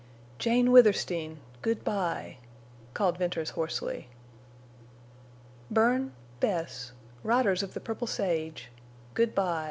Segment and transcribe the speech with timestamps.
[0.39, 1.41] "Jane Withersteen!...
[1.61, 2.39] Good by!"
[2.95, 4.09] called Venters hoarsely.
[5.69, 9.59] "Bern—Bess—riders of the purple sage—good by!"